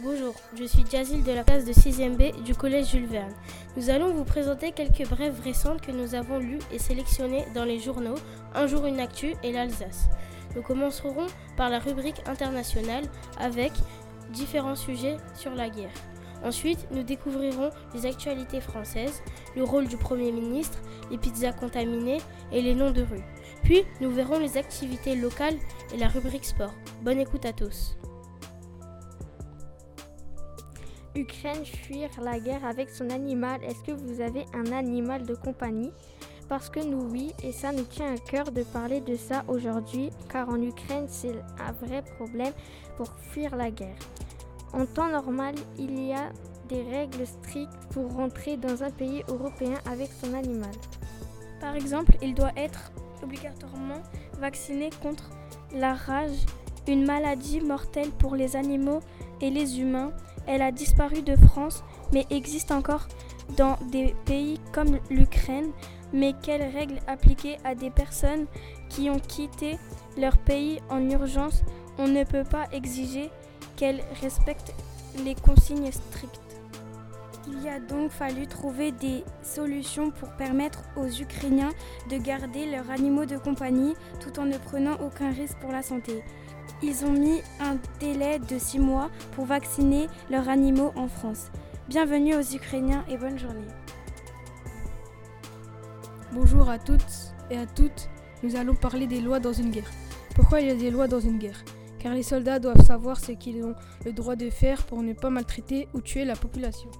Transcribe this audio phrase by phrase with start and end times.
[0.00, 3.34] Bonjour, je suis Jazil de la classe de 6e B du collège Jules Verne.
[3.76, 7.80] Nous allons vous présenter quelques brèves récentes que nous avons lues et sélectionnées dans les
[7.80, 8.14] journaux
[8.54, 10.08] Un jour une actu et l'Alsace.
[10.54, 11.26] Nous commencerons
[11.56, 13.02] par la rubrique internationale
[13.40, 13.72] avec
[14.32, 15.90] différents sujets sur la guerre.
[16.44, 19.20] Ensuite, nous découvrirons les actualités françaises,
[19.56, 20.78] le rôle du Premier ministre,
[21.10, 22.20] les pizzas contaminées
[22.52, 23.24] et les noms de rues.
[23.64, 25.58] Puis, nous verrons les activités locales
[25.92, 26.74] et la rubrique sport.
[27.02, 27.98] Bonne écoute à tous.
[31.18, 33.62] Ukraine fuir la guerre avec son animal.
[33.64, 35.90] Est-ce que vous avez un animal de compagnie?
[36.48, 40.10] Parce que nous, oui, et ça nous tient à cœur de parler de ça aujourd'hui,
[40.30, 42.52] car en Ukraine, c'est un vrai problème
[42.96, 43.98] pour fuir la guerre.
[44.72, 46.30] En temps normal, il y a
[46.68, 50.70] des règles strictes pour rentrer dans un pays européen avec son animal.
[51.60, 54.02] Par exemple, il doit être obligatoirement
[54.38, 55.30] vacciné contre
[55.74, 56.46] la rage,
[56.86, 59.00] une maladie mortelle pour les animaux
[59.40, 60.12] et les humains.
[60.48, 63.06] Elle a disparu de France, mais existe encore
[63.56, 65.70] dans des pays comme l'Ukraine.
[66.14, 68.46] Mais quelles règles appliquer à des personnes
[68.88, 69.78] qui ont quitté
[70.16, 71.62] leur pays en urgence?
[71.98, 73.30] On ne peut pas exiger
[73.76, 74.74] qu'elles respectent
[75.22, 76.40] les consignes strictes.
[77.46, 81.70] Il a donc fallu trouver des solutions pour permettre aux Ukrainiens
[82.10, 86.22] de garder leurs animaux de compagnie tout en ne prenant aucun risque pour la santé.
[86.80, 91.50] Ils ont mis un délai de 6 mois pour vacciner leurs animaux en France.
[91.88, 93.66] Bienvenue aux Ukrainiens et bonne journée.
[96.32, 98.08] Bonjour à toutes et à toutes.
[98.44, 99.90] Nous allons parler des lois dans une guerre.
[100.36, 101.64] Pourquoi il y a des lois dans une guerre?
[101.98, 105.30] Car les soldats doivent savoir ce qu'ils ont le droit de faire pour ne pas
[105.30, 106.90] maltraiter ou tuer la population.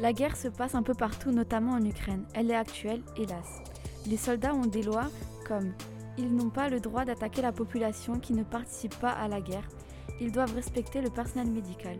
[0.00, 2.26] La guerre se passe un peu partout, notamment en Ukraine.
[2.34, 3.62] Elle est actuelle, hélas.
[4.06, 5.08] Les soldats ont des lois
[5.48, 5.72] comme
[6.18, 9.68] ils n'ont pas le droit d'attaquer la population qui ne participe pas à la guerre.
[10.20, 11.96] Ils doivent respecter le personnel médical.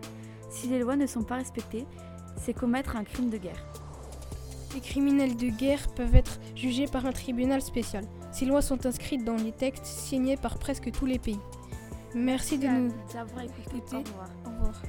[0.51, 1.87] Si les lois ne sont pas respectées,
[2.37, 3.67] c'est commettre un crime de guerre.
[4.75, 8.05] Les criminels de guerre peuvent être jugés par un tribunal spécial.
[8.33, 11.39] Ces lois sont inscrites dans les textes signés par presque tous les pays.
[12.15, 13.97] Merci de nous avoir écoutés.
[13.97, 14.31] Au revoir.
[14.45, 14.83] Au revoir.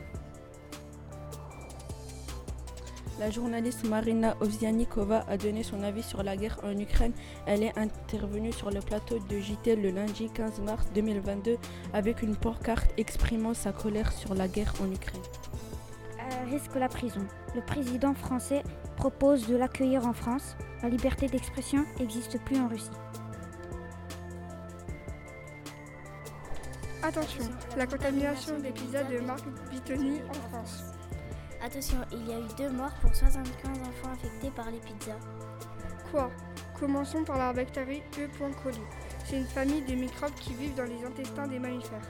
[3.17, 7.13] La journaliste Marina Ovsianikova a donné son avis sur la guerre en Ukraine.
[7.45, 11.57] Elle est intervenue sur le plateau de JT le lundi 15 mars 2022
[11.93, 15.21] avec une pancarte exprimant sa colère sur la guerre en Ukraine.
[16.19, 17.25] Elle risque la prison.
[17.55, 18.63] Le président français
[18.97, 20.57] propose de l'accueillir en France.
[20.83, 22.89] La liberté d'expression n'existe plus en Russie.
[27.01, 27.45] Attention,
[27.77, 30.83] la contamination des pizzas de Marc Vitoni en France.
[31.61, 35.19] Attention, il y a eu deux morts pour 75 enfants infectés par les pizzas.
[36.11, 36.31] Quoi?
[36.79, 38.27] Commençons par la bactérie E.
[38.63, 38.79] coli.
[39.25, 42.07] C'est une famille de microbes qui vivent dans les intestins des mammifères.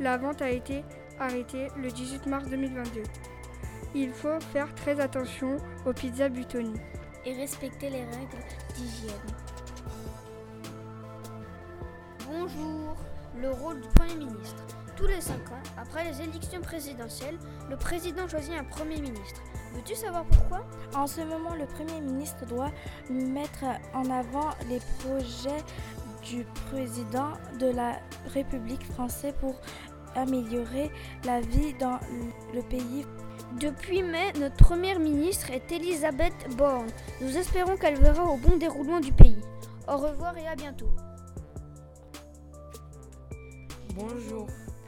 [0.00, 0.82] La vente a été
[1.18, 3.02] arrêtée le 18 mars 2022.
[3.94, 5.56] Il faut faire très attention
[5.86, 6.74] aux pizzas Butoni.
[7.24, 8.44] Et respecter les règles
[8.74, 9.12] d'hygiène.
[12.26, 12.96] Bonjour,
[13.36, 14.64] le rôle du Premier ministre.
[14.96, 17.38] Tous les 5 ans, après les élections présidentielles,
[17.70, 19.40] le président choisit un Premier ministre.
[19.74, 20.66] Veux-tu savoir pourquoi?
[20.94, 22.72] En ce moment, le Premier ministre doit
[23.08, 25.62] mettre en avant les projets
[26.24, 28.00] du président de la
[28.34, 29.54] République française pour
[30.16, 30.90] améliorer
[31.24, 32.00] la vie dans
[32.52, 33.06] le pays.
[33.60, 36.88] Depuis mai, notre Première ministre est Elisabeth Borne.
[37.20, 39.40] Nous espérons qu'elle verra au bon déroulement du pays.
[39.86, 40.90] Au revoir et à bientôt.
[43.98, 44.46] Bonjour.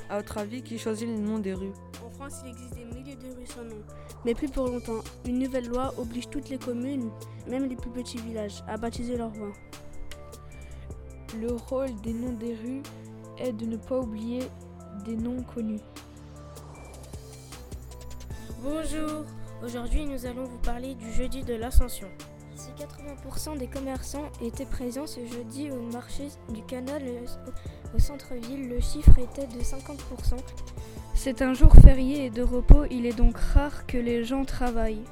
[0.08, 1.72] À votre avis, qui choisit le nom des rues?
[2.06, 3.82] En France, il existe des milliers de rues sans nom.
[4.24, 5.00] Mais plus pour longtemps.
[5.24, 7.10] Une nouvelle loi oblige toutes les communes,
[7.48, 9.52] même les plus petits villages, à baptiser leurs voies.
[11.40, 12.82] Le rôle des noms des rues
[13.38, 14.42] est de ne pas oublier
[15.04, 15.80] des noms connus.
[18.62, 19.24] Bonjour,
[19.64, 22.08] aujourd'hui nous allons vous parler du jeudi de l'Ascension.
[22.60, 27.00] Si 80% des commerçants étaient présents ce jeudi au marché du canal
[27.96, 30.36] au centre-ville, le chiffre était de 50%.
[31.14, 35.06] C'est un jour férié et de repos, il est donc rare que les gens travaillent.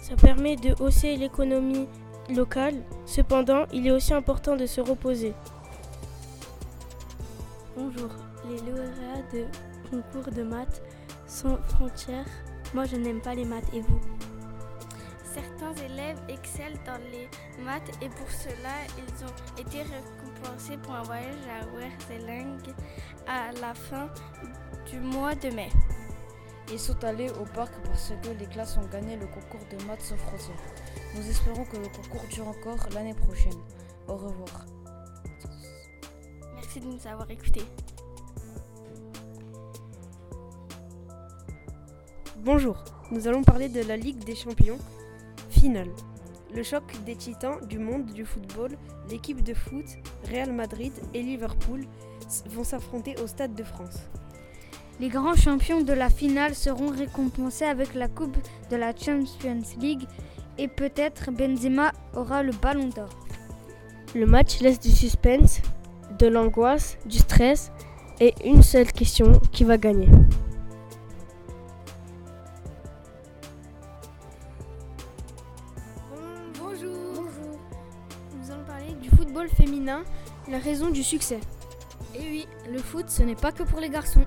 [0.00, 1.88] Ça permet de hausser l'économie
[2.34, 5.34] locale, cependant il est aussi important de se reposer.
[7.76, 8.08] Bonjour,
[8.48, 9.44] les lauréats de
[9.90, 10.80] concours de maths
[11.26, 12.30] sans frontières.
[12.72, 14.00] Moi je n'aime pas les maths et vous?
[15.36, 17.28] Certains élèves excellent dans les
[17.62, 22.58] maths et pour cela ils ont été récompensés pour un voyage à Werzeling
[23.26, 24.08] à la fin
[24.90, 25.68] du mois de mai.
[26.72, 30.00] Ils sont allés au parc parce que les classes ont gagné le concours de maths
[30.00, 30.54] sans français.
[31.14, 33.60] Nous espérons que le concours dure encore l'année prochaine.
[34.08, 34.64] Au revoir.
[36.54, 37.66] Merci de nous avoir écoutés.
[42.38, 44.78] Bonjour, nous allons parler de la Ligue des Champions
[45.66, 45.90] finale.
[46.54, 48.70] Le choc des titans du monde du football,
[49.10, 49.84] l'équipe de foot,
[50.30, 51.80] Real Madrid et Liverpool
[52.50, 53.98] vont s'affronter au Stade de France.
[55.00, 58.36] Les grands champions de la finale seront récompensés avec la Coupe
[58.70, 60.06] de la Champions League
[60.56, 63.10] et peut-être Benzema aura le ballon d'or.
[64.14, 65.60] Le match laisse du suspense,
[66.20, 67.72] de l'angoisse, du stress
[68.20, 70.08] et une seule question qui va gagner?
[79.36, 80.02] Football féminin,
[80.48, 81.40] la raison du succès.
[82.14, 84.24] Et Eh oui, le foot, ce n'est pas que pour les garçons.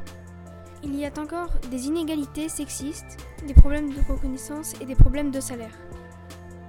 [0.83, 3.17] Il y a encore des inégalités sexistes,
[3.47, 5.75] des problèmes de reconnaissance et des problèmes de salaire.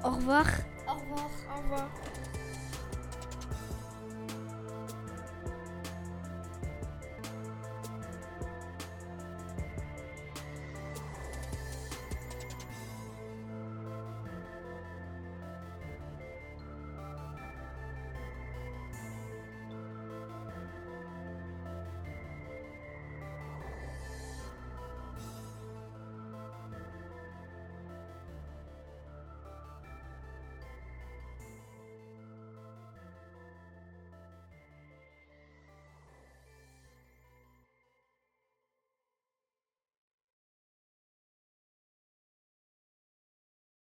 [0.05, 0.47] Au revoir.
[0.89, 1.31] Au revoir.
[1.55, 1.91] Au revoir.